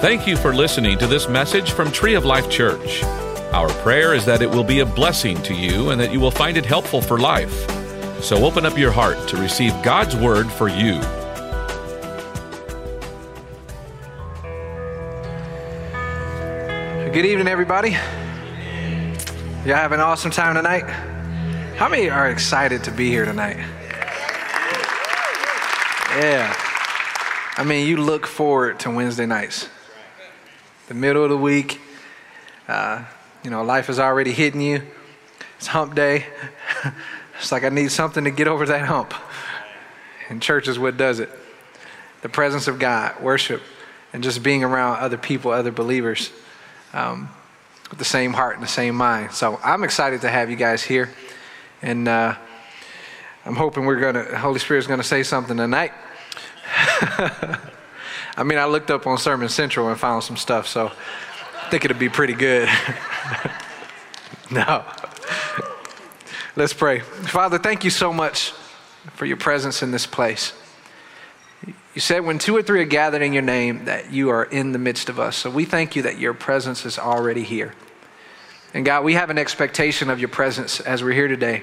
[0.00, 3.02] Thank you for listening to this message from Tree of Life Church.
[3.54, 6.30] Our prayer is that it will be a blessing to you and that you will
[6.30, 7.50] find it helpful for life.
[8.22, 11.00] So open up your heart to receive God's word for you.
[17.10, 17.92] Good evening, everybody.
[19.64, 20.84] Y'all have an awesome time tonight?
[21.76, 23.56] How many are excited to be here tonight?
[26.18, 26.54] Yeah.
[27.56, 29.70] I mean, you look forward to Wednesday nights.
[30.88, 31.80] The middle of the week,
[32.68, 33.04] uh,
[33.42, 34.82] you know, life is already hitting you.
[35.56, 36.26] It's hump day.
[37.40, 39.12] it's like I need something to get over that hump.
[40.28, 41.28] And church is what does it.
[42.22, 43.62] The presence of God, worship,
[44.12, 46.30] and just being around other people, other believers
[46.92, 47.30] um,
[47.90, 49.32] with the same heart and the same mind.
[49.32, 51.10] So I'm excited to have you guys here.
[51.82, 52.36] And uh,
[53.44, 55.92] I'm hoping we're going to, Holy Spirit's going to say something tonight.
[58.36, 61.84] I mean, I looked up on Sermon Central and found some stuff, so I think
[61.84, 62.68] it'll be pretty good.
[64.50, 64.84] no.
[66.54, 67.00] Let's pray.
[67.00, 68.52] Father, thank you so much
[69.14, 70.52] for your presence in this place.
[71.66, 74.72] You said when two or three are gathered in your name, that you are in
[74.72, 75.36] the midst of us.
[75.36, 77.74] So we thank you that your presence is already here.
[78.74, 81.62] And God, we have an expectation of your presence as we're here today.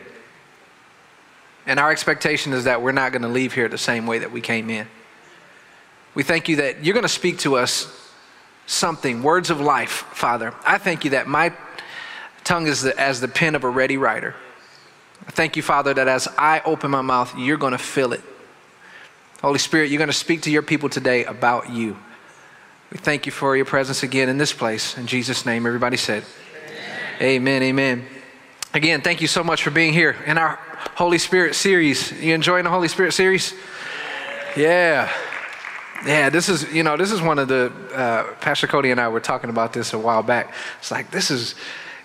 [1.68, 4.32] And our expectation is that we're not going to leave here the same way that
[4.32, 4.88] we came in.
[6.16, 7.88] We thank you that you're going to speak to us
[8.66, 10.54] something, words of life, Father.
[10.66, 11.54] I thank you that my
[12.44, 14.36] tongue is the, as the pen of a ready writer.
[15.28, 18.22] I thank you, Father, that as I open my mouth, you're going to fill it.
[19.42, 21.98] Holy Spirit, you're going to speak to your people today about you.
[22.92, 24.98] We thank you for your presence again in this place.
[24.98, 26.24] In Jesus' name, everybody said,
[27.22, 27.64] Amen, amen.
[27.64, 28.08] amen.
[28.74, 30.60] Again, thank you so much for being here in our
[30.96, 32.12] Holy Spirit series.
[32.22, 33.54] You enjoying the Holy Spirit series?
[34.56, 35.12] Yeah.
[36.06, 39.08] Yeah, this is, you know, this is one of the, uh, Pastor Cody and I
[39.08, 40.54] were talking about this a while back.
[40.80, 41.56] It's like, this is,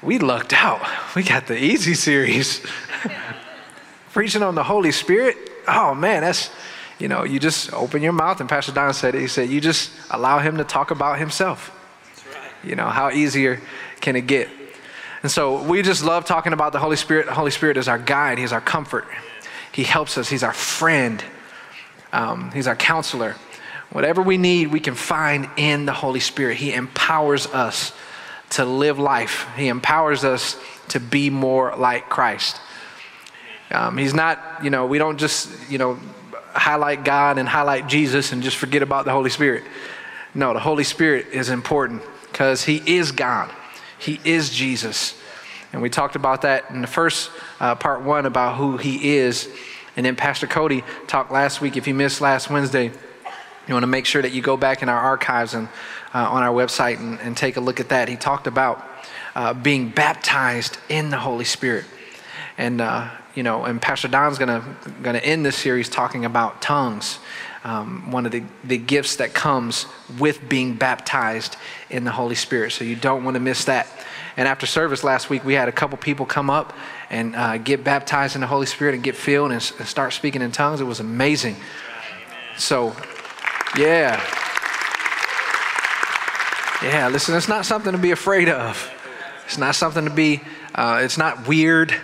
[0.03, 0.81] we lucked out.
[1.17, 2.65] We got the easy series.
[4.13, 5.37] Preaching on the Holy Spirit.
[5.67, 6.51] Oh, man, that's,
[6.99, 9.21] you know, you just open your mouth, and Pastor Don said it.
[9.21, 11.73] He said, you just allow him to talk about himself.
[12.63, 13.61] You know, how easier
[14.01, 14.49] can it get?
[15.23, 17.27] And so we just love talking about the Holy Spirit.
[17.27, 19.07] The Holy Spirit is our guide, He's our comfort,
[19.73, 21.23] He helps us, He's our friend,
[22.13, 23.35] um, He's our counselor.
[23.91, 26.59] Whatever we need, we can find in the Holy Spirit.
[26.59, 27.93] He empowers us
[28.51, 30.57] to live life, He empowers us
[30.89, 32.61] to be more like Christ.
[33.71, 35.99] Um, he's not, you know, we don't just, you know,
[36.55, 39.65] highlight God and highlight Jesus and just forget about the Holy Spirit.
[40.35, 43.51] No, the Holy Spirit is important because He is God,
[43.99, 45.15] He is Jesus.
[45.73, 49.51] And we talked about that in the first uh, part one about who He is.
[49.97, 51.77] And then Pastor Cody talked last week.
[51.77, 52.91] If you missed last Wednesday,
[53.69, 55.69] you want to make sure that you go back in our archives and
[56.15, 58.09] uh, on our website and, and, take a look at that.
[58.09, 58.83] He talked about
[59.35, 61.85] uh, being baptized in the Holy Spirit.
[62.57, 64.65] And uh, you know, and Pastor Don's gonna
[65.03, 67.19] gonna end this series talking about tongues,
[67.63, 69.87] um, one of the, the gifts that comes
[70.19, 71.57] with being baptized
[71.91, 72.73] in the Holy Spirit.
[72.73, 73.87] So you don't want to miss that.
[74.37, 76.73] And after service last week, we had a couple people come up
[77.11, 80.43] and uh, get baptized in the Holy Spirit and get filled and, and start speaking
[80.43, 80.81] in tongues.
[80.81, 81.57] It was amazing.
[82.57, 82.97] So,
[83.77, 84.23] yeah.
[86.83, 88.91] Yeah, listen, it's not something to be afraid of.
[89.47, 90.41] It's not something to be,
[90.75, 91.95] uh, it's not weird.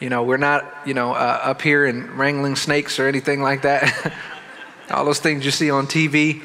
[0.00, 3.62] You know, we're not, you know, uh, up here and wrangling snakes or anything like
[3.62, 4.12] that.
[4.90, 6.42] All those things you see on TV.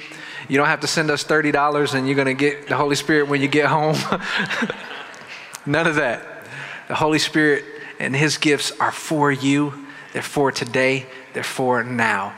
[0.49, 3.29] You don't have to send us $30 and you're going to get the Holy Spirit
[3.29, 3.95] when you get home.
[5.65, 6.25] None of that.
[6.87, 7.63] The Holy Spirit
[7.99, 12.33] and His gifts are for you, they're for today, they're for now.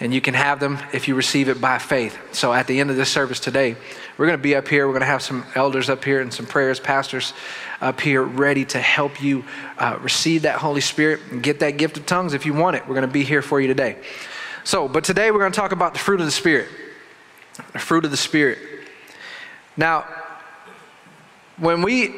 [0.00, 2.16] And you can have them if you receive it by faith.
[2.32, 3.76] So at the end of this service today,
[4.16, 4.86] we're going to be up here.
[4.86, 7.34] We're going to have some elders up here and some prayers, pastors
[7.80, 9.44] up here ready to help you
[9.78, 12.86] uh, receive that Holy Spirit and get that gift of tongues if you want it.
[12.86, 13.96] We're going to be here for you today.
[14.62, 16.68] So, but today we're going to talk about the fruit of the Spirit.
[17.72, 18.58] The fruit of the Spirit.
[19.76, 20.04] Now,
[21.56, 22.14] when we,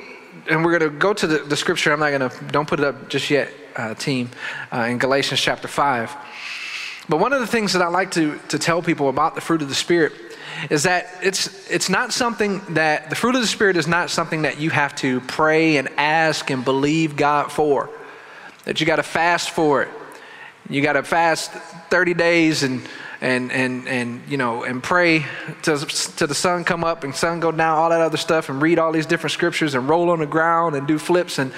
[0.50, 2.80] and we're going to go to the, the scripture, I'm not going to, don't put
[2.80, 4.30] it up just yet, uh, team,
[4.72, 6.14] uh, in Galatians chapter 5.
[7.10, 9.62] But one of the things that I like to, to tell people about the fruit
[9.62, 10.12] of the Spirit
[10.70, 14.42] is that it's, it's not something that, the fruit of the Spirit is not something
[14.42, 17.90] that you have to pray and ask and believe God for.
[18.64, 19.88] That you got to fast for it.
[20.68, 22.80] You got to fast 30 days and,
[23.20, 25.26] and, and, and, you know, and pray
[25.62, 28.62] to, to the sun come up and sun go down, all that other stuff, and
[28.62, 31.52] read all these different scriptures and roll on the ground and do flips and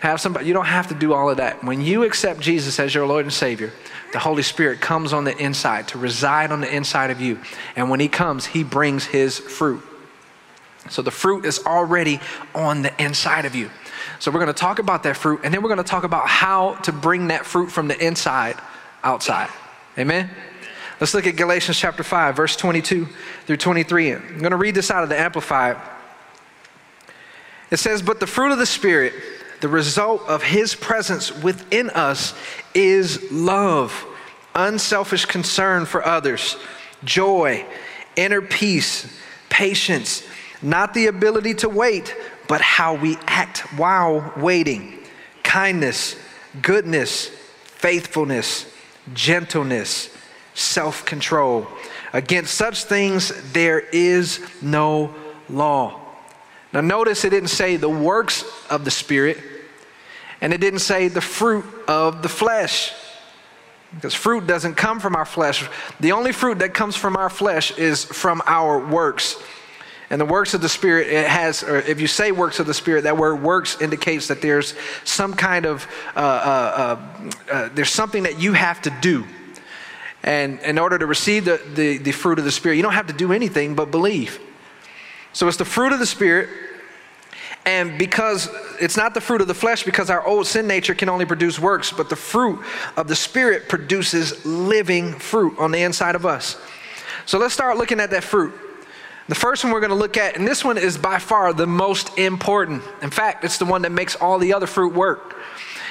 [0.00, 0.46] have somebody.
[0.46, 1.62] You don't have to do all of that.
[1.62, 3.72] When you accept Jesus as your Lord and Savior,
[4.12, 7.38] the Holy Spirit comes on the inside to reside on the inside of you.
[7.76, 9.82] And when He comes, He brings His fruit.
[10.90, 12.20] So the fruit is already
[12.54, 13.70] on the inside of you.
[14.18, 16.28] So we're going to talk about that fruit, and then we're going to talk about
[16.28, 18.56] how to bring that fruit from the inside
[19.02, 19.48] outside.
[19.98, 20.30] Amen?
[21.04, 23.06] Let's look at Galatians chapter 5, verse 22
[23.44, 24.12] through 23.
[24.14, 25.76] I'm going to read this out of the Amplified.
[27.70, 29.12] It says, But the fruit of the Spirit,
[29.60, 32.32] the result of His presence within us,
[32.72, 34.02] is love,
[34.54, 36.56] unselfish concern for others,
[37.04, 37.66] joy,
[38.16, 39.14] inner peace,
[39.50, 40.26] patience,
[40.62, 42.16] not the ability to wait,
[42.48, 45.00] but how we act while waiting,
[45.42, 46.16] kindness,
[46.62, 47.28] goodness,
[47.66, 48.72] faithfulness,
[49.12, 50.08] gentleness,
[50.54, 51.66] self control.
[52.12, 55.14] Against such things there is no
[55.48, 56.00] law.
[56.72, 59.38] Now, notice it didn't say the works of the Spirit,
[60.40, 62.92] and it didn't say the fruit of the flesh.
[63.94, 65.68] Because fruit doesn't come from our flesh.
[66.00, 69.40] The only fruit that comes from our flesh is from our works.
[70.10, 72.74] And the works of the Spirit, it has, or if you say works of the
[72.74, 74.74] Spirit, that word works indicates that there's
[75.04, 75.86] some kind of,
[76.16, 76.98] uh, uh,
[77.50, 79.24] uh, uh there's something that you have to do.
[80.24, 83.06] And in order to receive the, the, the fruit of the Spirit, you don't have
[83.08, 84.40] to do anything but believe.
[85.34, 86.48] So it's the fruit of the Spirit.
[87.66, 88.48] And because
[88.80, 91.58] it's not the fruit of the flesh, because our old sin nature can only produce
[91.58, 92.60] works, but the fruit
[92.96, 96.56] of the Spirit produces living fruit on the inside of us.
[97.26, 98.54] So let's start looking at that fruit.
[99.28, 101.66] The first one we're going to look at, and this one is by far the
[101.66, 102.82] most important.
[103.02, 105.36] In fact, it's the one that makes all the other fruit work.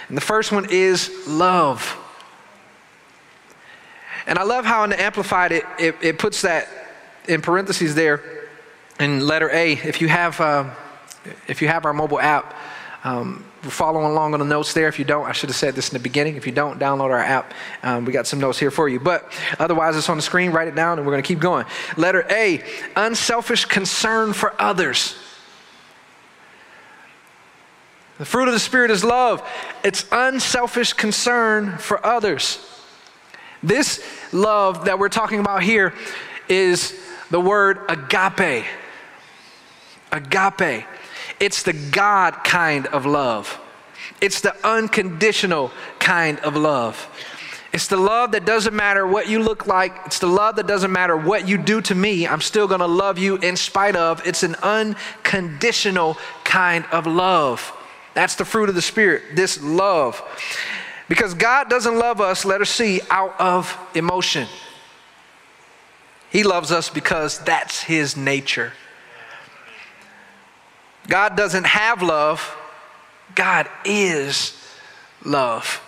[0.07, 1.99] And the first one is love.
[4.27, 6.67] And I love how in the Amplified it, it, it puts that
[7.27, 8.21] in parentheses there
[8.99, 9.73] in letter A.
[9.73, 10.69] If you have, uh,
[11.47, 12.55] if you have our mobile app,
[13.03, 14.87] um, following along on the notes there.
[14.87, 16.35] If you don't, I should have said this in the beginning.
[16.35, 17.53] If you don't, download our app.
[17.81, 18.99] Um, we got some notes here for you.
[18.99, 20.51] But otherwise, it's on the screen.
[20.51, 21.65] Write it down, and we're going to keep going.
[21.97, 22.63] Letter A
[22.95, 25.17] unselfish concern for others.
[28.19, 29.47] The fruit of the Spirit is love,
[29.83, 32.65] it's unselfish concern for others.
[33.63, 35.93] This love that we're talking about here
[36.49, 36.93] is
[37.31, 38.65] the word agape.
[40.11, 40.85] Agape.
[41.39, 43.59] It's the God kind of love.
[44.21, 47.09] It's the unconditional kind of love.
[47.73, 49.95] It's the love that doesn't matter what you look like.
[50.05, 52.27] It's the love that doesn't matter what you do to me.
[52.27, 54.25] I'm still going to love you in spite of.
[54.27, 57.73] It's an unconditional kind of love.
[58.13, 60.21] That's the fruit of the Spirit, this love.
[61.09, 64.47] Because God doesn't love us, let us see, out of emotion.
[66.31, 68.73] He loves us because that's His nature.
[71.07, 72.55] God doesn't have love,
[73.35, 74.57] God is
[75.23, 75.81] love.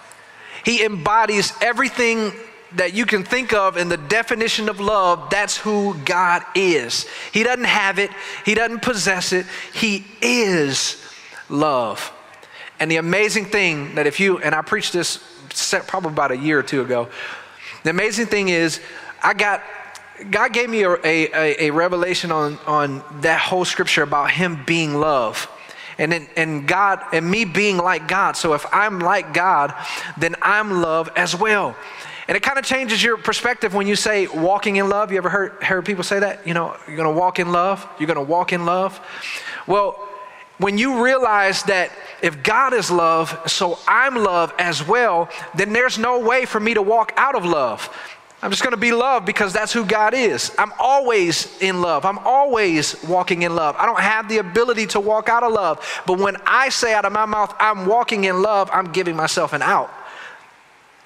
[0.63, 2.31] He embodies everything
[2.73, 5.29] that you can think of in the definition of love.
[5.29, 7.07] That's who God is.
[7.31, 8.11] He doesn't have it,
[8.45, 9.45] He doesn't possess it.
[9.73, 11.01] He is
[11.49, 12.11] love.
[12.79, 15.23] And the amazing thing that if you, and I preached this
[15.87, 17.09] probably about a year or two ago,
[17.83, 18.81] the amazing thing is,
[19.23, 19.63] I got
[20.31, 24.93] God gave me a, a, a, revelation on, on that whole scripture about Him being
[24.93, 25.51] love.
[25.97, 28.37] And, in, and God, and me being like God.
[28.37, 29.73] So if I'm like God,
[30.17, 31.75] then I'm love as well.
[32.27, 35.11] And it kind of changes your perspective when you say walking in love.
[35.11, 36.45] You ever heard, heard people say that?
[36.47, 37.87] You know, you're going to walk in love.
[37.99, 38.99] You're going to walk in love.
[39.67, 40.04] Well,
[40.57, 45.97] when you realize that if God is love, so I'm love as well, then there's
[45.97, 47.89] no way for me to walk out of love.
[48.41, 50.53] I'm just going to be love because that's who God is.
[50.57, 52.05] I'm always in love.
[52.05, 53.75] I'm always walking in love.
[53.77, 56.03] I don't have the ability to walk out of love.
[56.05, 59.51] But when I say out of my mouth, I'm walking in love, I'm giving myself
[59.53, 59.91] an out.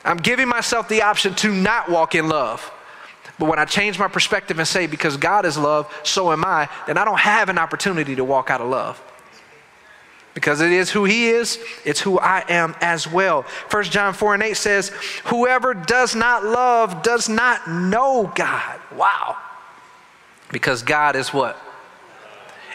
[0.04, 2.72] I'm giving myself the option to not walk in love.
[3.38, 6.68] But when I change my perspective and say, because God is love, so am I,
[6.88, 9.02] then I don't have an opportunity to walk out of love
[10.34, 13.44] because it is who he is, it's who I am as well.
[13.72, 14.90] 1 John 4 and 8 says,
[15.26, 18.80] Whoever does not love does not know God.
[18.96, 19.38] Wow.
[20.52, 21.58] Because God is what?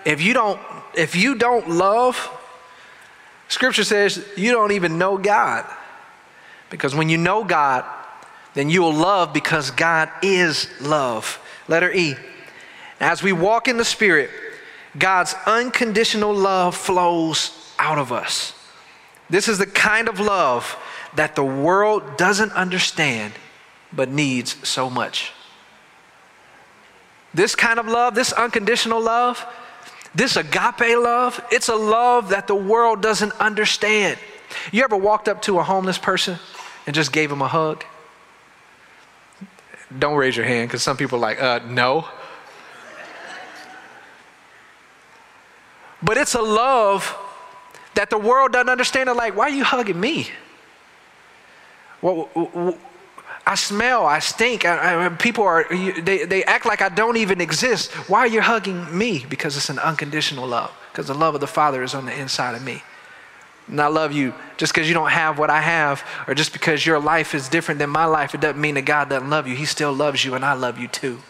[0.05, 0.61] If you don't
[0.97, 2.31] if you don't love,
[3.49, 5.65] scripture says you don't even know God.
[6.71, 7.85] Because when you know God,
[8.55, 11.41] then you will love because God is love.
[11.69, 12.15] Letter E.
[13.01, 14.31] As we walk in the Spirit,
[14.99, 18.55] God's unconditional love flows out of us.
[19.29, 20.77] This is the kind of love
[21.17, 23.33] that the world doesn't understand
[23.93, 25.33] but needs so much.
[27.33, 29.45] This kind of love, this unconditional love,
[30.15, 34.19] this agape love, it's a love that the world doesn't understand.
[34.71, 36.39] You ever walked up to a homeless person
[36.87, 37.85] and just gave him a hug?
[39.97, 42.07] Don't raise your hand because some people are like, uh, no.
[46.05, 47.17] But it's a love
[47.95, 49.09] that the world doesn't understand.
[49.09, 50.29] They're like, why are you hugging me?
[52.03, 52.29] Well,
[53.47, 54.65] I smell, I stink.
[54.65, 57.93] I, I, people are, they, they act like I don't even exist.
[58.09, 59.25] Why are you hugging me?
[59.29, 62.55] Because it's an unconditional love, because the love of the Father is on the inside
[62.55, 62.83] of me.
[63.69, 66.85] And I love you just because you don't have what I have, or just because
[66.85, 69.57] your life is different than my life, it doesn't mean that God doesn't love you.
[69.57, 71.21] He still loves you, and I love you too.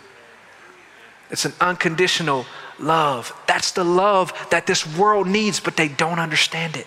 [1.31, 2.47] It's an unconditional
[2.78, 3.33] love.
[3.47, 6.87] That's the love that this world needs, but they don't understand it.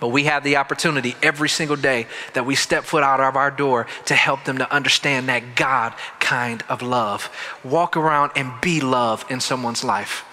[0.00, 3.50] But we have the opportunity every single day that we step foot out of our
[3.50, 7.30] door to help them to understand that God kind of love.
[7.62, 10.24] Walk around and be love in someone's life.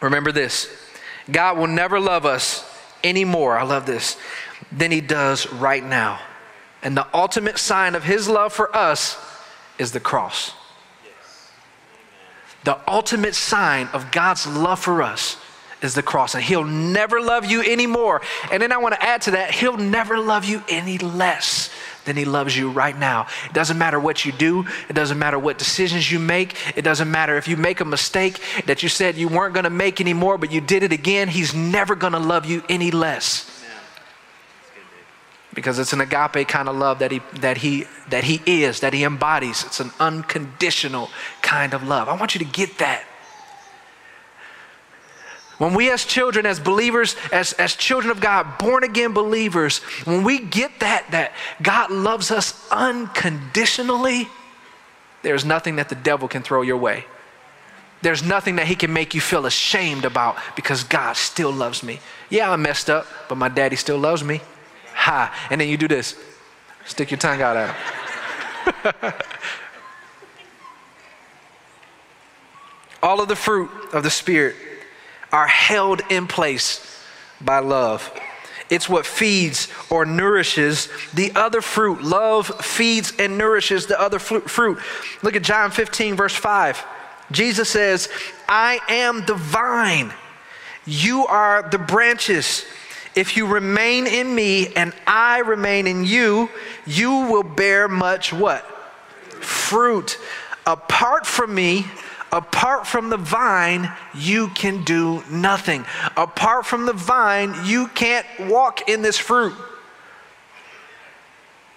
[0.00, 0.74] Remember this
[1.30, 2.68] God will never love us
[3.04, 3.58] anymore.
[3.58, 4.16] I love this
[4.72, 6.18] than He does right now.
[6.82, 9.18] And the ultimate sign of His love for us
[9.78, 10.52] is the cross.
[12.64, 15.36] The ultimate sign of God's love for us
[15.82, 16.34] is the cross.
[16.34, 18.22] And He'll never love you anymore.
[18.50, 21.70] And then I want to add to that, He'll never love you any less
[22.04, 23.26] than He loves you right now.
[23.46, 27.10] It doesn't matter what you do, it doesn't matter what decisions you make, it doesn't
[27.10, 30.38] matter if you make a mistake that you said you weren't going to make anymore,
[30.38, 31.28] but you did it again.
[31.28, 33.48] He's never going to love you any less.
[35.54, 38.94] Because it's an agape kind of love that he, that, he, that he is, that
[38.94, 39.64] he embodies.
[39.64, 41.10] It's an unconditional
[41.42, 42.08] kind of love.
[42.08, 43.04] I want you to get that.
[45.58, 50.24] When we, as children, as believers, as, as children of God, born again believers, when
[50.24, 51.32] we get that, that
[51.62, 54.28] God loves us unconditionally,
[55.22, 57.04] there's nothing that the devil can throw your way.
[58.00, 62.00] There's nothing that he can make you feel ashamed about because God still loves me.
[62.28, 64.40] Yeah, I messed up, but my daddy still loves me.
[65.02, 65.48] Ha.
[65.50, 66.16] And then you do this
[66.84, 69.12] stick your tongue out at him.
[73.02, 74.54] All of the fruit of the Spirit
[75.32, 77.02] are held in place
[77.40, 78.12] by love.
[78.70, 82.02] It's what feeds or nourishes the other fruit.
[82.02, 84.78] Love feeds and nourishes the other fruit.
[85.22, 86.84] Look at John 15, verse 5.
[87.32, 88.08] Jesus says,
[88.48, 90.12] I am the vine,
[90.86, 92.64] you are the branches.
[93.14, 96.48] If you remain in me and I remain in you,
[96.86, 98.64] you will bear much what?
[99.40, 100.18] Fruit.
[100.66, 101.84] Apart from me,
[102.32, 105.84] Apart from the vine, you can do nothing.
[106.16, 109.52] Apart from the vine, you can't walk in this fruit.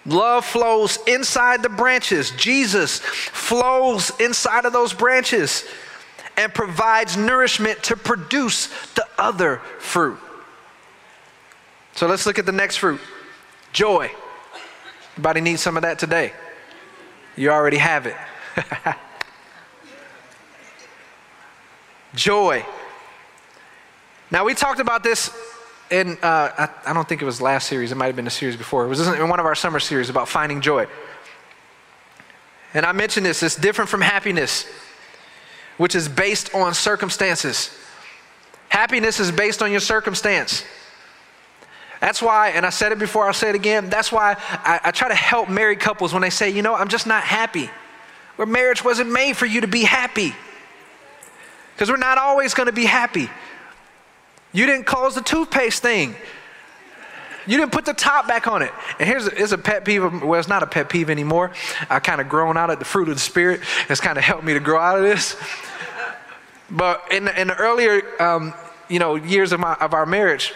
[0.06, 2.32] Love flows inside the branches.
[2.32, 5.66] Jesus flows inside of those branches
[6.38, 10.20] and provides nourishment to produce the other fruit.
[11.96, 13.00] So let's look at the next fruit
[13.72, 14.12] joy.
[15.14, 16.34] Everybody needs some of that today.
[17.38, 18.16] You already have it.
[22.16, 22.66] joy.
[24.30, 25.34] Now, we talked about this
[25.90, 28.32] in, uh, I, I, don't think it was last series, it might have been a
[28.32, 28.86] series before.
[28.86, 30.88] It was in one of our summer series about finding joy.
[32.74, 34.66] And I mentioned this, it's different from happiness,
[35.78, 37.78] which is based on circumstances.
[38.68, 40.66] Happiness is based on your circumstance.
[42.02, 43.90] That's why, and I said it before, I'll say it again.
[43.90, 46.90] That's why I, I try to help married couples when they say, you know, I'm
[46.90, 47.70] just not happy.
[48.36, 50.36] Where marriage wasn't made for you to be happy
[51.74, 53.30] because we're not always going to be happy.
[54.52, 56.16] You didn't cause the toothpaste thing.
[57.48, 58.72] You didn't put the top back on it.
[59.00, 60.24] And here's a, here's a pet peeve.
[60.24, 61.52] Well, it's not a pet peeve anymore.
[61.90, 63.62] I've kind of grown out of the fruit of the Spirit.
[63.90, 65.36] It's kind of helped me to grow out of this.
[66.72, 68.54] But in, in the earlier, um,
[68.90, 70.54] you know, years of, my, of our marriage,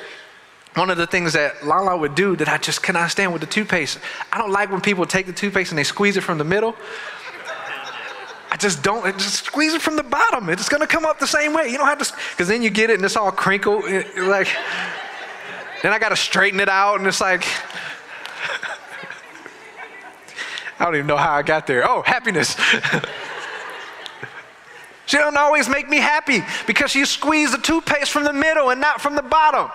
[0.80, 3.48] one of the things that Lala would do that I just cannot stand with the
[3.48, 4.00] toothpaste,
[4.32, 6.74] I don't like when people take the toothpaste and they squeeze it from the middle.
[8.50, 10.48] I just don't, just squeeze it from the bottom.
[10.50, 11.68] It's going to come up the same way.
[11.68, 13.84] You don't have to, because then you get it and it's all crinkled.
[13.90, 14.48] Eh, like,
[15.84, 17.44] then I got to straighten it out and it's like,
[20.80, 21.86] I don't even know how I got there.
[21.88, 22.56] Oh, happiness.
[25.08, 28.80] she don't always make me happy because she squeeze the toothpaste from the middle and
[28.80, 29.70] not from the bottom.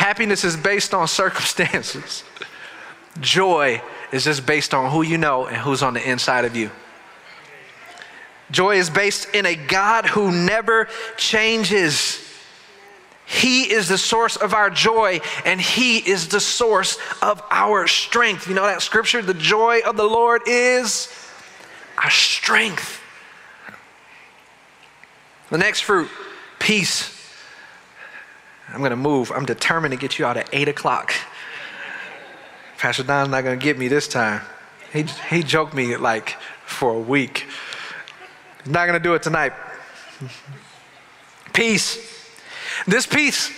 [0.00, 2.24] Happiness is based on circumstances.
[3.20, 6.70] Joy is just based on who you know and who's on the inside of you.
[8.50, 10.88] Joy is based in a God who never
[11.18, 12.18] changes.
[13.26, 18.48] He is the source of our joy, and He is the source of our strength.
[18.48, 19.20] You know that scripture?
[19.20, 21.14] The joy of the Lord is
[21.98, 23.02] our strength.
[25.50, 26.08] The next fruit,
[26.58, 27.19] peace.
[28.72, 29.32] I'm going to move.
[29.32, 31.12] I'm determined to get you out at 8 o'clock.
[32.78, 34.42] Pastor Don's not going to get me this time.
[34.92, 36.30] He, he joked me like
[36.64, 37.46] for a week.
[38.64, 39.52] He's not going to do it tonight.
[41.52, 41.98] peace.
[42.86, 43.50] This peace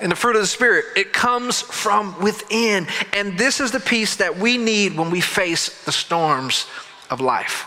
[0.00, 2.86] and the fruit of the Spirit, it comes from within.
[3.12, 6.66] And this is the peace that we need when we face the storms
[7.10, 7.66] of life.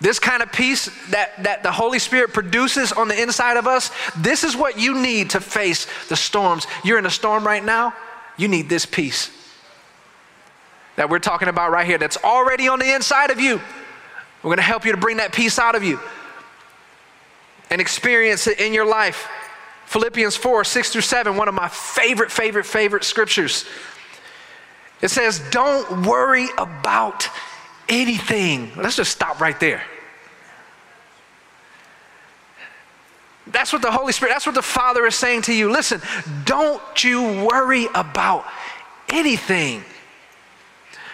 [0.00, 3.90] This kind of peace that, that the Holy Spirit produces on the inside of us,
[4.16, 6.66] this is what you need to face the storms.
[6.84, 7.94] You're in a storm right now,
[8.36, 9.30] you need this peace
[10.96, 13.60] that we're talking about right here that's already on the inside of you.
[14.42, 16.00] We're going to help you to bring that peace out of you
[17.70, 19.28] and experience it in your life.
[19.86, 23.64] Philippians 4 6 through 7, one of my favorite, favorite, favorite scriptures.
[25.00, 27.28] It says, Don't worry about
[27.88, 28.72] anything.
[28.76, 29.82] Let's just stop right there.
[33.46, 35.70] That's what the Holy Spirit, that's what the Father is saying to you.
[35.70, 36.00] Listen,
[36.44, 38.44] don't you worry about
[39.08, 39.84] anything.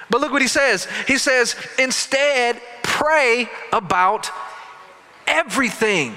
[0.08, 0.86] But look what he says.
[1.06, 4.30] He says, instead, pray about
[5.26, 6.14] everything.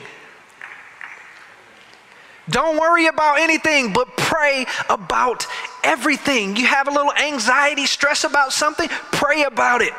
[2.50, 5.48] Don't worry about anything, but pray about
[5.84, 6.56] everything.
[6.56, 9.94] You have a little anxiety, stress about something, pray about it.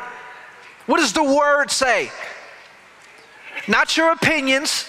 [0.87, 2.11] What does the word say?
[3.67, 4.85] Not your opinions,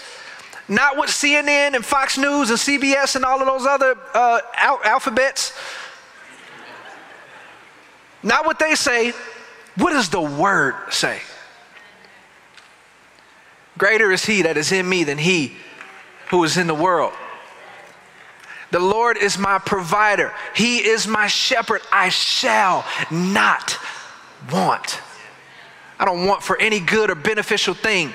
[0.68, 4.80] not what CNN and Fox News and CBS and all of those other uh, al-
[4.84, 5.52] alphabets,
[8.22, 9.12] not what they say.
[9.76, 11.20] What does the word say?
[13.76, 15.54] Greater is he that is in me than he
[16.30, 17.12] who is in the world.
[18.70, 20.32] The Lord is my provider.
[20.54, 21.80] He is my shepherd.
[21.90, 23.78] I shall not
[24.52, 25.00] want.
[25.98, 28.12] I don't want for any good or beneficial thing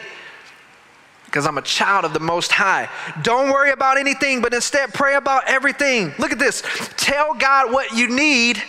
[1.25, 2.87] because I'm a child of the Most High.
[3.23, 6.13] Don't worry about anything, but instead pray about everything.
[6.19, 6.61] Look at this.
[6.95, 8.61] Tell God what you need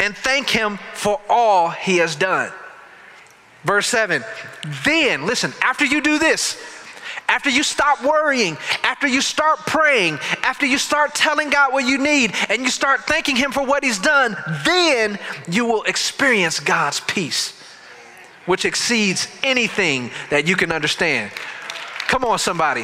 [0.00, 2.52] and thank Him for all He has done.
[3.64, 4.24] Verse 7.
[4.84, 6.60] Then, listen, after you do this,
[7.28, 11.98] after you stop worrying, after you start praying, after you start telling God what you
[11.98, 17.00] need, and you start thanking Him for what He's done, then you will experience God's
[17.00, 17.57] peace,
[18.48, 21.30] which exceeds anything that you can understand.
[22.08, 22.82] Come on, somebody.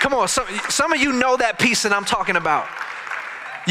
[0.00, 2.66] Come on, some, some of you know that peace that I'm talking about.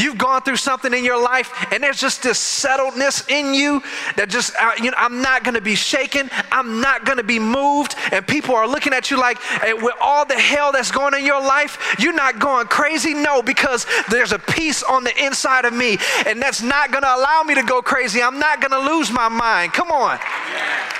[0.00, 3.82] You've gone through something in your life, and there's just this settledness in you
[4.16, 7.94] that just, uh, you know, I'm not gonna be shaken, I'm not gonna be moved.
[8.12, 11.24] And people are looking at you like, hey, with all the hell that's going in
[11.24, 13.14] your life, you're not going crazy.
[13.14, 17.42] No, because there's a peace on the inside of me, and that's not gonna allow
[17.42, 18.22] me to go crazy.
[18.22, 19.72] I'm not gonna lose my mind.
[19.72, 20.18] Come on.
[20.52, 20.99] Yeah.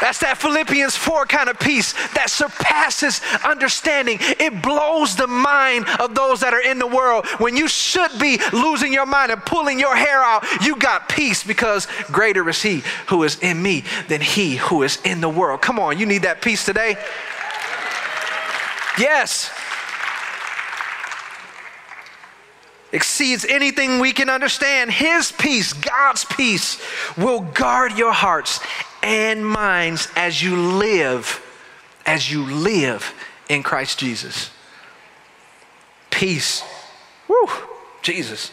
[0.00, 4.18] That's that Philippians 4 kind of peace that surpasses understanding.
[4.20, 7.26] It blows the mind of those that are in the world.
[7.38, 11.42] When you should be losing your mind and pulling your hair out, you got peace
[11.42, 15.62] because greater is He who is in me than He who is in the world.
[15.62, 16.96] Come on, you need that peace today?
[18.98, 19.50] Yes.
[22.92, 24.90] exceeds anything we can understand.
[24.90, 26.80] His peace, God's peace,
[27.16, 28.60] will guard your hearts
[29.06, 31.40] and minds as you live,
[32.04, 33.14] as you live
[33.48, 34.50] in Christ Jesus.
[36.10, 36.64] Peace.
[37.28, 37.46] Woo,
[38.02, 38.50] Jesus.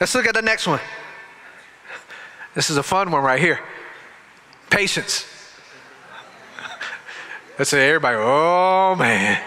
[0.00, 0.80] Let's look at the next one.
[2.54, 3.60] This is a fun one right here.
[4.68, 5.24] Patience.
[7.56, 9.40] Let's say everybody, oh man.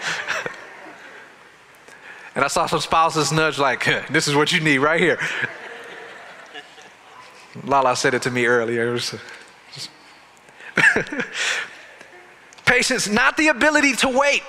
[2.34, 5.18] and I saw some spouses nudge like, this is what you need right here.
[7.64, 8.92] Lala said it to me earlier.
[8.92, 9.18] Was, uh,
[9.72, 9.90] just...
[12.66, 14.42] Patience, not the ability to wait,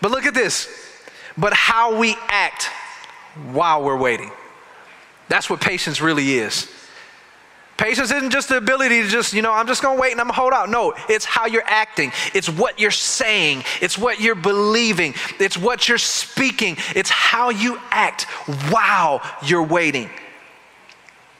[0.00, 0.68] but look at this,
[1.36, 2.70] but how we act
[3.52, 4.30] while we're waiting.
[5.28, 6.70] That's what patience really is.
[7.76, 10.26] Patience isn't just the ability to just, you know, I'm just gonna wait and I'm
[10.26, 10.68] gonna hold out.
[10.68, 15.88] No, it's how you're acting, it's what you're saying, it's what you're believing, it's what
[15.88, 18.24] you're speaking, it's how you act
[18.70, 20.10] while you're waiting.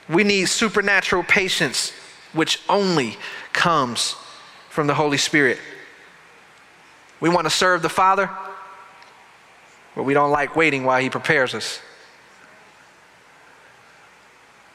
[0.09, 1.93] We need supernatural patience,
[2.33, 3.17] which only
[3.53, 4.17] comes
[4.71, 5.59] from the Holy Spirit.
[7.21, 8.31] We want to serve the Father,
[9.95, 11.81] but we don't like waiting while He prepares us.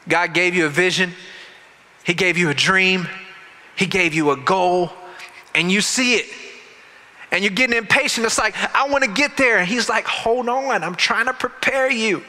[0.08, 1.12] God gave you a vision,
[2.04, 3.08] He gave you a dream,
[3.74, 4.92] He gave you a goal,
[5.54, 6.26] and you see it.
[7.30, 8.24] And you're getting impatient.
[8.24, 9.58] It's like, I want to get there.
[9.58, 12.22] And He's like, hold on, I'm trying to prepare you.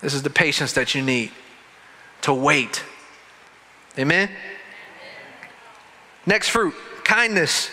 [0.00, 1.32] This is the patience that you need
[2.22, 2.82] to wait.
[3.98, 4.30] Amen?
[6.26, 6.74] Next fruit
[7.04, 7.70] kindness.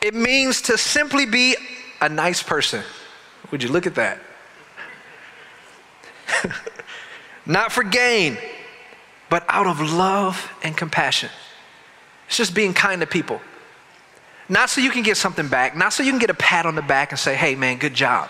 [0.00, 1.56] It means to simply be
[2.00, 2.82] a nice person.
[3.50, 4.18] Would you look at that?
[7.46, 8.38] not for gain,
[9.28, 11.30] but out of love and compassion.
[12.26, 13.40] It's just being kind to people.
[14.48, 16.74] Not so you can get something back, not so you can get a pat on
[16.74, 18.28] the back and say, hey, man, good job.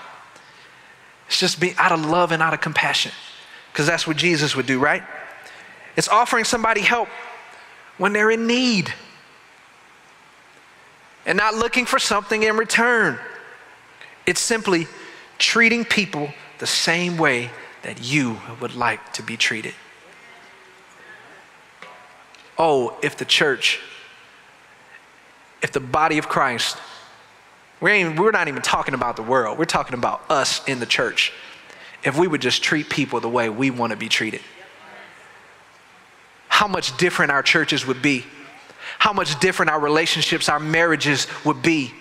[1.28, 3.12] It's just being out of love and out of compassion,
[3.76, 5.02] because that's what Jesus would do, right?
[5.98, 7.10] It's offering somebody help
[7.98, 8.90] when they're in need
[11.26, 13.18] and not looking for something in return.
[14.24, 14.86] It's simply
[15.36, 17.50] treating people the same way
[17.82, 19.74] that you would like to be treated.
[22.56, 23.78] Oh, if the church,
[25.60, 26.78] if the body of Christ,
[27.82, 31.30] even, we're not even talking about the world, we're talking about us in the church.
[32.06, 34.40] If we would just treat people the way we want to be treated,
[36.46, 38.24] how much different our churches would be,
[39.00, 41.92] how much different our relationships, our marriages would be,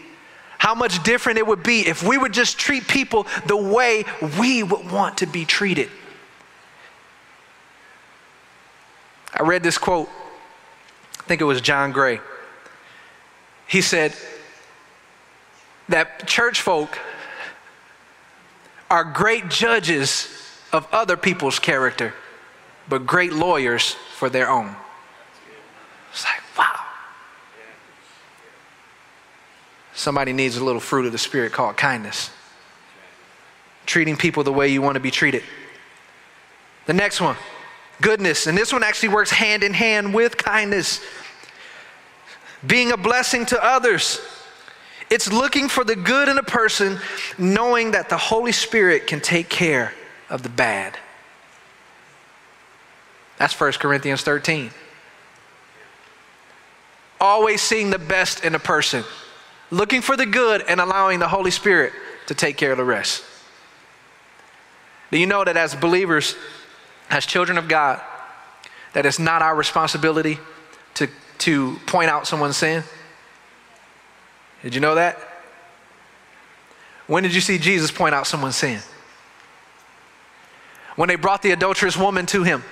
[0.60, 4.06] how much different it would be if we would just treat people the way
[4.40, 5.90] we would want to be treated.
[9.34, 10.08] I read this quote
[11.20, 12.20] I think it was John Gray.
[13.66, 14.14] He said
[15.90, 17.00] that church folk
[18.90, 20.28] are great judges
[20.72, 22.14] of other people's character,
[22.88, 24.76] but great lawyers for their own.
[26.12, 26.80] It's like, wow.
[29.94, 32.30] Somebody needs a little fruit of the Spirit called kindness.
[33.86, 35.44] Treating people the way you want to be treated.
[36.86, 37.36] The next one,
[38.02, 38.48] goodness.
[38.48, 41.02] And this one actually works hand in hand with kindness.
[42.66, 44.22] Being a blessing to others.
[45.10, 46.98] It's looking for the good in a person,
[47.38, 49.94] knowing that the Holy Spirit can take care
[50.30, 50.98] of the bad.
[53.38, 54.72] That's 1 Corinthians 13.
[57.20, 59.04] Always seeing the best in a person,
[59.72, 61.94] looking for the good and allowing the Holy Spirit
[62.28, 63.24] to take care of the rest.
[65.12, 66.36] Do you know that as believers,
[67.10, 68.02] as children of God,
[68.94, 70.40] that it's not our responsibility
[70.96, 71.08] to,
[71.40, 72.84] to point out someone's sin?
[74.66, 75.20] Did you know that?
[77.06, 78.80] When did you see Jesus point out someone's sin?
[80.96, 82.64] When they brought the adulterous woman to him.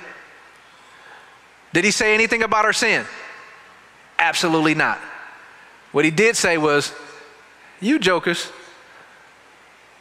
[1.72, 3.06] Did he say anything about her sin?
[4.18, 4.98] Absolutely not.
[5.92, 6.92] What he did say was,
[7.80, 8.52] You jokers,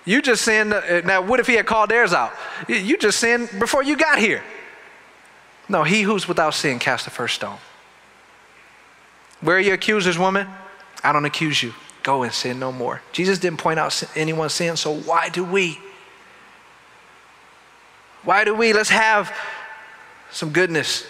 [0.07, 0.73] you just sinned.
[0.73, 2.33] Uh, now, what if he had called theirs out?
[2.69, 4.43] You just sinned before you got here.
[5.69, 7.59] No, he who's without sin cast the first stone.
[9.43, 10.49] Where are your accusers, woman?
[11.03, 11.75] I don't accuse you.
[12.03, 13.01] Go and sin no more.
[13.13, 15.79] Jesus didn't point out anyone's sin, so why do we?
[18.25, 18.73] Why do we?
[18.73, 19.33] Let's have
[20.31, 21.07] some goodness.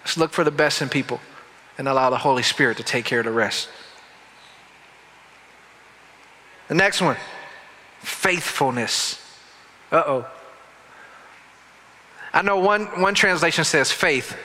[0.00, 1.20] Let's look for the best in people
[1.76, 3.68] and allow the Holy Spirit to take care of the rest.
[6.68, 7.16] The next one
[8.00, 9.20] faithfulness.
[9.90, 10.26] Uh oh.
[12.32, 14.36] I know one, one translation says faith,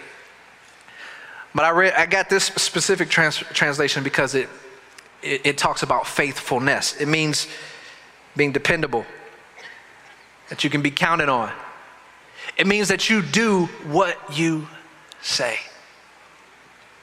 [1.55, 4.49] but I, read, I got this specific trans, translation because it,
[5.21, 6.99] it, it talks about faithfulness.
[6.99, 7.47] It means
[8.35, 9.05] being dependable,
[10.49, 11.51] that you can be counted on.
[12.57, 14.67] It means that you do what you
[15.21, 15.57] say,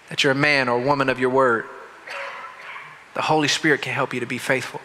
[0.09, 1.67] that you're a man or woman of your word.
[3.15, 4.81] The Holy Spirit can help you to be faithful.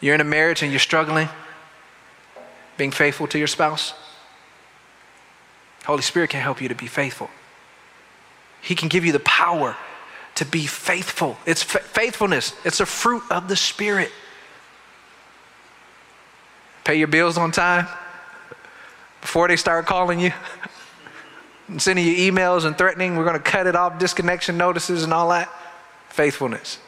[0.00, 1.28] You're in a marriage and you're struggling
[2.78, 3.92] being faithful to your spouse.
[5.84, 7.28] Holy Spirit can help you to be faithful.
[8.62, 9.76] He can give you the power
[10.36, 11.36] to be faithful.
[11.46, 14.10] It's fa- faithfulness, it's a fruit of the Spirit.
[16.84, 17.86] Pay your bills on time
[19.20, 20.32] before they start calling you
[21.68, 25.12] and sending you emails and threatening, we're going to cut it off, disconnection notices and
[25.12, 25.48] all that.
[26.08, 26.78] Faithfulness.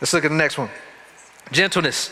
[0.00, 0.70] Let's look at the next one
[1.50, 2.10] gentleness.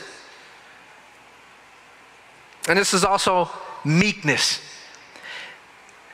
[2.69, 3.49] And this is also
[3.85, 4.61] meekness.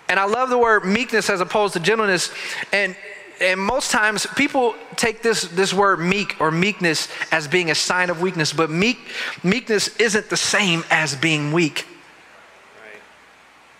[0.09, 2.31] And I love the word meekness as opposed to gentleness.
[2.73, 2.97] And,
[3.41, 8.11] and most times people take this, this word meek or meekness as being a sign
[8.11, 8.99] of weakness, but meek,
[9.43, 11.87] meekness isn't the same as being weak.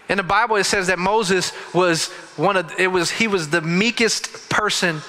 [0.09, 3.61] In the Bible, it says that Moses was one of, it was, he was the
[3.61, 5.01] meekest person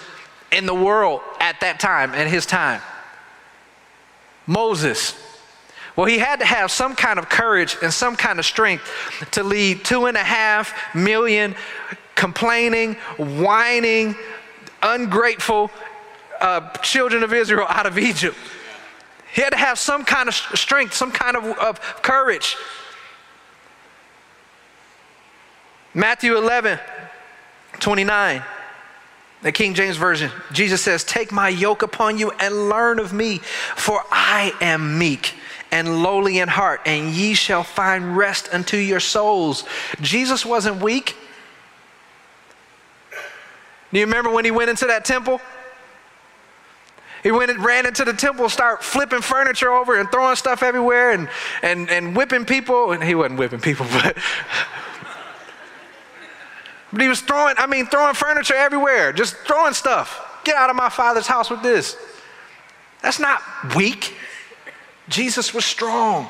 [0.51, 2.81] in the world at that time, at his time.
[4.47, 5.13] Moses.
[5.97, 8.87] Well, he had to have some kind of courage and some kind of strength
[9.31, 11.55] to lead two and a half million
[12.13, 14.15] complaining, whining,
[14.83, 15.71] ungrateful
[16.39, 18.37] uh, children of Israel out of Egypt.
[19.33, 22.55] He had to have some kind of strength, some kind of, of courage.
[25.95, 26.79] Matthew 11,
[27.79, 28.43] 29.
[29.41, 33.39] The King James Version, Jesus says, Take my yoke upon you and learn of me,
[33.75, 35.33] for I am meek
[35.71, 39.65] and lowly in heart, and ye shall find rest unto your souls.
[40.01, 41.15] Jesus wasn't weak.
[43.91, 45.39] Do you remember when he went into that temple?
[47.23, 51.11] He went and ran into the temple, start flipping furniture over and throwing stuff everywhere
[51.11, 51.29] and,
[51.61, 52.91] and, and whipping people.
[52.91, 54.17] And he wasn't whipping people, but,
[56.91, 60.41] but he was throwing, I mean, throwing furniture everywhere, just throwing stuff.
[60.43, 61.97] Get out of my father's house with this.
[63.01, 63.41] That's not
[63.75, 64.15] weak.
[65.09, 66.29] Jesus was strong.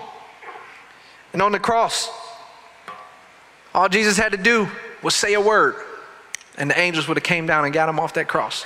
[1.34, 2.10] And on the cross,
[3.74, 4.68] all Jesus had to do
[5.04, 5.76] was say a word,
[6.58, 8.66] and the angels would have came down and got him off that cross.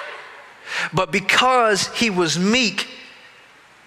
[0.94, 2.88] But because he was meek,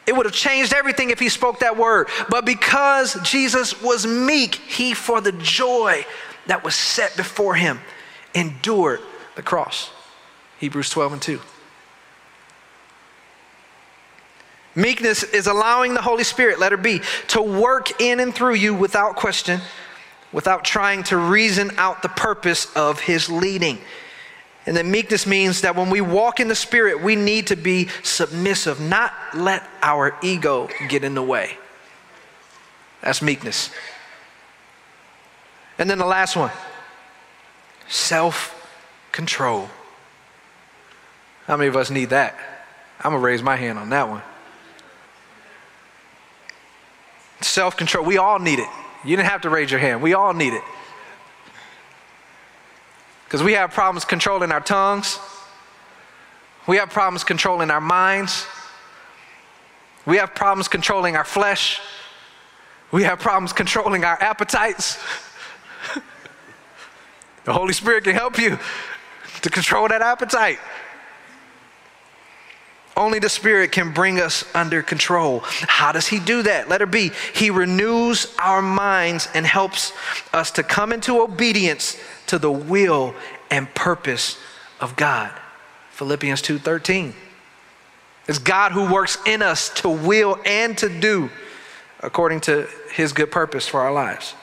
[0.06, 2.08] it would have changed everything if he spoke that word.
[2.28, 6.04] But because Jesus was meek, he, for the joy
[6.46, 7.80] that was set before him,
[8.34, 9.00] endured
[9.34, 9.90] the cross.
[10.58, 11.40] Hebrews 12 and 2.
[14.74, 19.16] Meekness is allowing the Holy Spirit, letter B, to work in and through you without
[19.16, 19.60] question,
[20.32, 23.78] without trying to reason out the purpose of his leading.
[24.66, 27.88] And then meekness means that when we walk in the Spirit, we need to be
[28.02, 31.58] submissive, not let our ego get in the way.
[33.02, 33.70] That's meekness.
[35.78, 36.52] And then the last one
[37.88, 38.50] self
[39.12, 39.68] control.
[41.46, 42.34] How many of us need that?
[42.98, 44.22] I'm going to raise my hand on that one.
[47.54, 48.04] Self control.
[48.04, 48.68] We all need it.
[49.04, 50.02] You didn't have to raise your hand.
[50.02, 50.62] We all need it.
[53.24, 55.20] Because we have problems controlling our tongues,
[56.66, 58.44] we have problems controlling our minds,
[60.04, 61.80] we have problems controlling our flesh,
[62.90, 64.98] we have problems controlling our appetites.
[67.44, 68.58] the Holy Spirit can help you
[69.42, 70.58] to control that appetite.
[72.96, 75.40] Only the Spirit can bring us under control.
[75.44, 76.68] How does He do that?
[76.68, 79.92] Letter B, He renews our minds and helps
[80.32, 83.14] us to come into obedience to the will
[83.50, 84.38] and purpose
[84.80, 85.32] of God.
[85.90, 87.14] Philippians 2:13.
[88.26, 91.30] It's God who works in us to will and to do
[92.00, 94.34] according to his good purpose for our lives.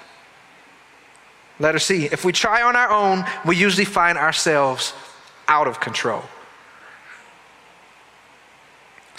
[1.59, 4.93] Letter C, if we try on our own, we usually find ourselves
[5.47, 6.23] out of control.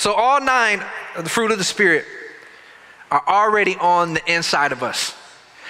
[0.02, 0.84] So, all nine
[1.14, 2.04] of the fruit of the Spirit
[3.12, 5.14] are already on the inside of us.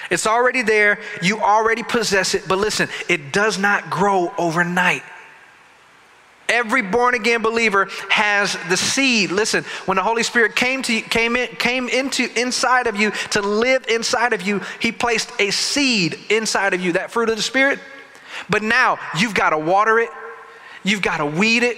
[0.09, 5.03] It's already there, you already possess it, but listen, it does not grow overnight.
[6.49, 9.31] Every born again believer has the seed.
[9.31, 13.11] Listen, when the Holy Spirit came to you, came in, came into inside of you
[13.33, 17.35] to live inside of you, He placed a seed inside of you, that fruit of
[17.35, 17.77] the Spirit.
[18.49, 20.09] But now you've got to water it,
[20.83, 21.77] you've got to weed it,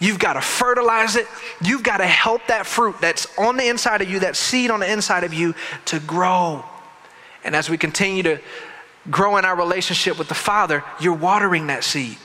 [0.00, 1.26] You've got to fertilize it.
[1.60, 4.80] You've got to help that fruit that's on the inside of you, that seed on
[4.80, 5.54] the inside of you,
[5.86, 6.64] to grow.
[7.44, 8.40] And as we continue to
[9.10, 12.16] grow in our relationship with the Father, you're watering that seed.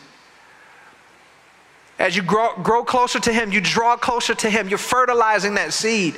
[1.98, 5.74] As you grow, grow closer to Him, you draw closer to Him, you're fertilizing that
[5.74, 6.18] seed.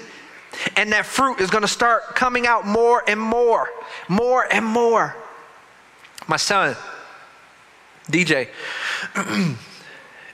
[0.75, 3.69] And that fruit is going to start coming out more and more,
[4.07, 5.15] more and more.
[6.27, 6.75] My son,
[8.09, 8.47] DJ,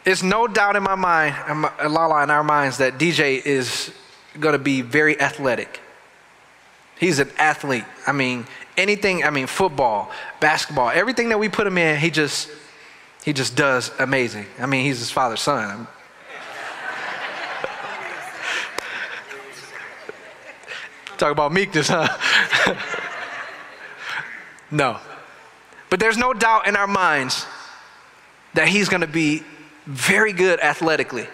[0.03, 1.61] It's no doubt in my mind, and
[1.93, 3.91] Lala in our minds, that DJ is
[4.39, 5.79] going to be very athletic.
[6.99, 7.83] He's an athlete.
[8.07, 12.49] I mean, anything, I mean, football, basketball, everything that we put him in, he just,
[13.23, 14.47] he just does amazing.
[14.59, 15.87] I mean, he's his father's son.
[21.17, 22.75] Talk about meekness, huh?
[24.71, 24.99] no.
[25.91, 27.45] But there's no doubt in our minds
[28.53, 29.43] that he's going to be
[29.91, 31.27] very good athletically.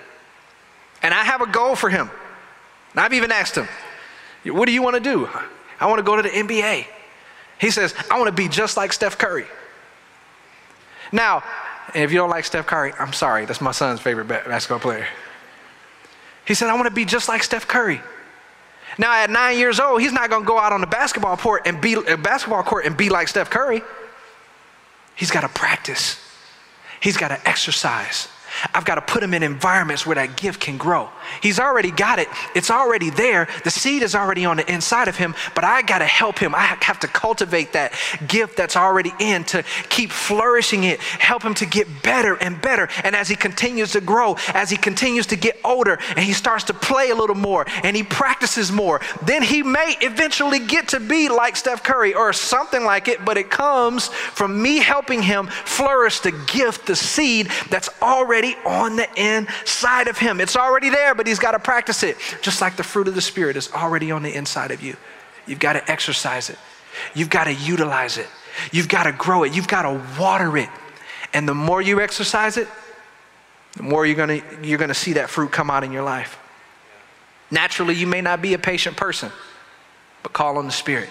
[1.03, 2.09] And I have a goal for him.
[2.91, 3.67] And I've even asked him,
[4.45, 5.29] What do you want to do?
[5.79, 6.85] I want to go to the NBA.
[7.59, 9.45] He says, I want to be just like Steph Curry.
[11.11, 11.43] Now,
[11.95, 15.07] if you don't like Steph Curry, I'm sorry, that's my son's favorite basketball player.
[16.45, 18.01] He said, I want to be just like Steph Curry.
[18.97, 21.63] Now, at nine years old, he's not going to go out on the basketball court
[21.65, 23.81] and be a basketball court and be like Steph Curry.
[25.15, 26.19] He's got to practice.
[26.99, 28.27] He's got to exercise.
[28.73, 31.09] I've got to put him in environments where that gift can grow.
[31.41, 33.47] He's already got it, it's already there.
[33.63, 36.55] The seed is already on the inside of him, but I got to help him.
[36.55, 37.93] I have to cultivate that
[38.27, 42.89] gift that's already in to keep flourishing it, help him to get better and better.
[43.03, 46.63] And as he continues to grow, as he continues to get older, and he starts
[46.65, 50.99] to play a little more and he practices more, then he may eventually get to
[50.99, 55.47] be like Steph Curry or something like it, but it comes from me helping him
[55.47, 60.39] flourish the gift, the seed that's already already on the inside of him.
[60.39, 62.17] It's already there, but he's got to practice it.
[62.41, 64.95] Just like the fruit of the Spirit is already on the inside of you.
[65.45, 66.57] You've got to exercise it,
[67.15, 68.27] you've got to utilize it,
[68.71, 70.69] you've got to grow it, you've got to water it.
[71.33, 72.67] And the more you exercise it,
[73.75, 76.39] the more you're gonna, you're gonna see that fruit come out in your life.
[77.51, 79.31] Naturally, you may not be a patient person,
[80.23, 81.09] but call on the Spirit.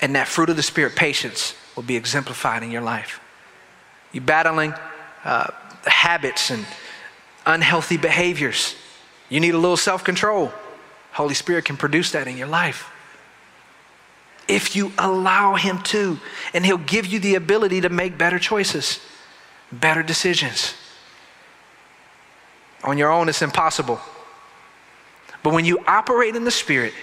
[0.00, 3.20] And that fruit of the Spirit, patience, will be exemplified in your life.
[4.12, 4.74] You're battling
[5.24, 5.50] uh,
[5.86, 6.64] habits and
[7.46, 8.74] unhealthy behaviors.
[9.28, 10.52] You need a little self control.
[11.12, 12.90] Holy Spirit can produce that in your life.
[14.46, 16.18] If you allow Him to,
[16.54, 19.00] and He'll give you the ability to make better choices,
[19.70, 20.74] better decisions.
[22.84, 24.00] On your own, it's impossible.
[25.42, 26.94] But when you operate in the Spirit,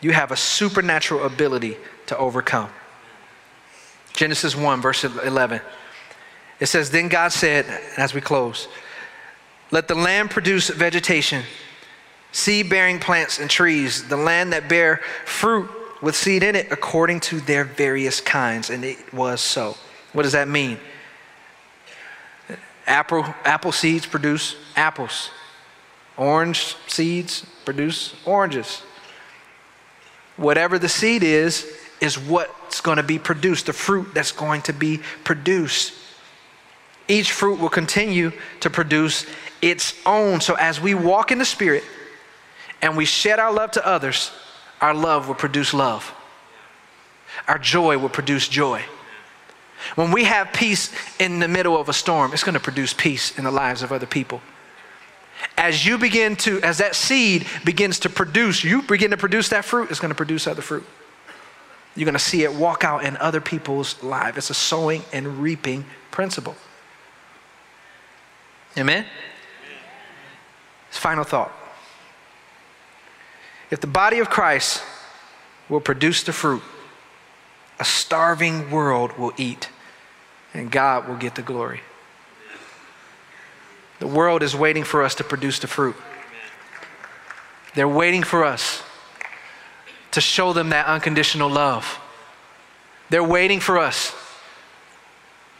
[0.00, 2.70] you have a supernatural ability to overcome.
[4.12, 5.60] Genesis 1, verse 11.
[6.60, 7.66] It says, Then God said,
[7.96, 8.68] as we close,
[9.70, 11.42] let the land produce vegetation,
[12.32, 15.68] seed bearing plants and trees, the land that bear fruit
[16.02, 18.70] with seed in it according to their various kinds.
[18.70, 19.76] And it was so.
[20.12, 20.78] What does that mean?
[22.86, 25.30] Apple, apple seeds produce apples.
[26.16, 28.82] Orange seeds produce oranges.
[30.36, 31.66] Whatever the seed is,
[32.00, 35.92] is what's going to be produced, the fruit that's going to be produced.
[37.08, 39.26] Each fruit will continue to produce
[39.62, 40.40] its own.
[40.40, 41.84] So as we walk in the Spirit
[42.82, 44.32] and we shed our love to others,
[44.80, 46.12] our love will produce love.
[47.48, 48.82] Our joy will produce joy.
[49.94, 53.38] When we have peace in the middle of a storm, it's going to produce peace
[53.38, 54.40] in the lives of other people.
[55.56, 59.64] As you begin to, as that seed begins to produce, you begin to produce that
[59.64, 60.84] fruit, it's going to produce other fruit.
[61.94, 64.36] You're going to see it walk out in other people's lives.
[64.36, 66.56] It's a sowing and reaping principle.
[68.78, 69.06] Amen?
[70.90, 71.52] Final thought.
[73.70, 74.82] If the body of Christ
[75.68, 76.62] will produce the fruit,
[77.78, 79.68] a starving world will eat,
[80.54, 81.80] and God will get the glory.
[83.98, 85.96] The world is waiting for us to produce the fruit.
[87.74, 88.82] They're waiting for us
[90.12, 92.00] to show them that unconditional love.
[93.10, 94.14] They're waiting for us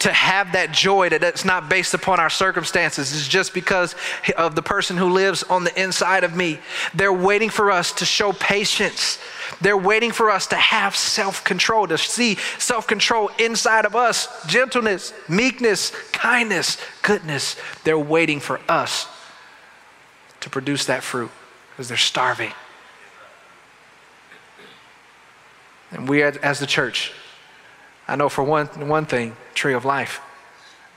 [0.07, 3.13] to have that joy that it's not based upon our circumstances.
[3.13, 3.97] It's just because
[4.37, 6.61] of the person who lives on the inside of me.
[6.95, 9.19] They're waiting for us to show patience.
[9.61, 14.29] They're waiting for us to have self control, to see self control inside of us
[14.47, 17.57] gentleness, meekness, kindness, goodness.
[17.83, 19.09] They're waiting for us
[20.39, 21.33] to produce that fruit
[21.71, 22.53] because they're starving.
[25.91, 27.13] And we, as the church,
[28.09, 30.21] I know for one, one thing, tree of life,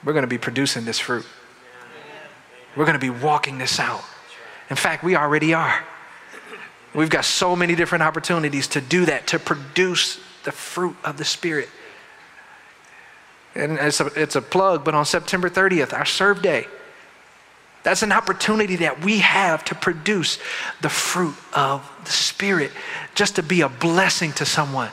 [0.03, 1.25] we're going to be producing this fruit.
[2.75, 4.03] We're going to be walking this out.
[4.69, 5.83] In fact, we already are.
[6.93, 11.25] We've got so many different opportunities to do that, to produce the fruit of the
[11.25, 11.69] Spirit.
[13.55, 16.67] And it's a, it's a plug, but on September 30th, our serve day,
[17.83, 20.37] that's an opportunity that we have to produce
[20.81, 22.71] the fruit of the Spirit,
[23.15, 24.89] just to be a blessing to someone.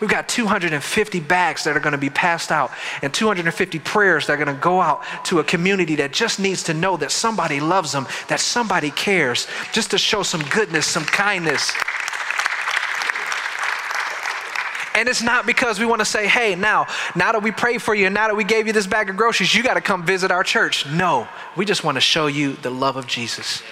[0.00, 4.34] We've got 250 bags that are going to be passed out and 250 prayers that
[4.34, 7.60] are going to go out to a community that just needs to know that somebody
[7.60, 11.72] loves them, that somebody cares, just to show some goodness, some kindness.
[14.94, 17.94] And it's not because we want to say, hey, now, now that we prayed for
[17.94, 20.04] you and now that we gave you this bag of groceries, you got to come
[20.04, 20.86] visit our church.
[20.86, 23.62] No, we just want to show you the love of Jesus.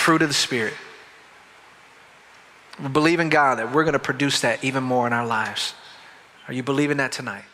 [0.00, 0.72] Fruit of the Spirit.
[2.82, 5.74] We believe in God that we're going to produce that even more in our lives.
[6.48, 7.44] Are you believing that tonight?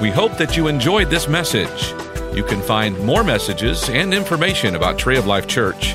[0.00, 1.94] We hope that you enjoyed this message.
[2.34, 5.94] You can find more messages and information about Tree of Life Church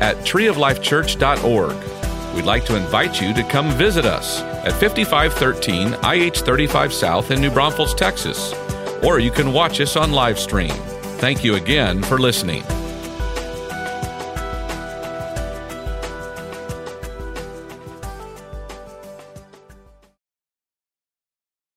[0.00, 2.34] at treeoflifechurch.org.
[2.34, 7.40] We'd like to invite you to come visit us at 5513 IH 35 South in
[7.40, 8.52] New Braunfels, Texas,
[9.02, 10.72] or you can watch us on live stream.
[11.18, 12.64] Thank you again for listening.